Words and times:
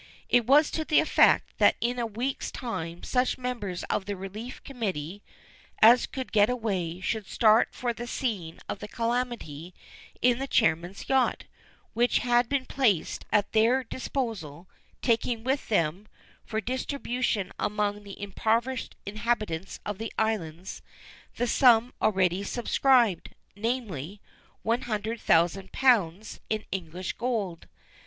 It 0.29 0.47
was 0.47 0.71
to 0.71 0.83
the 0.83 0.99
effect 0.99 1.59
that 1.59 1.75
in 1.79 1.99
a 1.99 2.07
week's 2.07 2.49
time 2.51 3.03
such 3.03 3.37
members 3.37 3.83
of 3.83 4.05
the 4.05 4.15
Relief 4.15 4.63
Committee 4.63 5.21
as 5.79 6.07
could 6.07 6.31
get 6.31 6.49
away 6.49 7.01
should 7.01 7.27
start 7.27 7.69
for 7.75 7.93
the 7.93 8.07
scene 8.07 8.57
of 8.67 8.79
the 8.79 8.87
calamity 8.87 9.75
in 10.19 10.39
the 10.39 10.47
chairman's 10.47 11.07
yacht, 11.07 11.43
which 11.93 12.17
had 12.17 12.49
been 12.49 12.65
placed 12.65 13.25
at 13.31 13.51
their 13.51 13.83
disposal, 13.83 14.67
taking 15.03 15.43
with 15.43 15.69
them, 15.69 16.07
for 16.43 16.59
distribution 16.59 17.51
among 17.59 18.01
the 18.01 18.19
impoverished 18.19 18.95
inhabitants 19.05 19.79
of 19.85 19.99
the 19.99 20.11
Islands, 20.17 20.81
the 21.35 21.45
sum 21.45 21.93
already 22.01 22.41
subscribed, 22.43 23.35
namely, 23.55 24.19
one 24.63 24.81
hundred 24.81 25.21
thousand 25.21 25.71
pounds 25.71 26.39
in 26.49 26.65
English 26.71 27.13
gold. 27.13 27.67